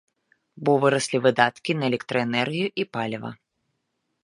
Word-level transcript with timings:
Бо 0.67 0.71
выраслі 0.85 1.17
выдаткі 1.25 1.77
на 1.83 1.87
электраэнергію 1.91 2.67
і 2.85 2.89
паліва. 2.97 3.29